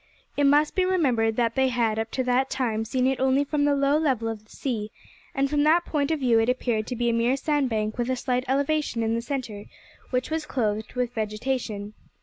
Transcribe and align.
It 0.35 0.45
must 0.45 0.73
be 0.73 0.83
remembered 0.83 1.35
that 1.35 1.53
they 1.53 1.67
had, 1.67 1.99
up 1.99 2.09
to 2.13 2.23
that 2.23 2.49
time, 2.49 2.85
seen 2.85 3.05
it 3.05 3.19
only 3.19 3.43
from 3.43 3.65
the 3.65 3.75
low 3.75 3.99
level 3.99 4.29
of 4.29 4.43
the 4.43 4.49
sea, 4.49 4.89
and 5.35 5.47
from 5.47 5.61
that 5.61 5.85
point 5.85 6.09
of 6.09 6.19
view 6.21 6.39
it 6.39 6.49
appeared 6.49 6.87
to 6.87 6.95
be 6.95 7.07
a 7.07 7.13
mere 7.13 7.37
sandbank 7.37 7.99
with 7.99 8.09
a 8.09 8.15
slight 8.15 8.43
elevation 8.47 9.03
in 9.03 9.13
the 9.13 9.21
centre, 9.21 9.65
which 10.09 10.31
was 10.31 10.47
clothed 10.47 10.95
with 10.95 11.13
vegetation. 11.13 11.93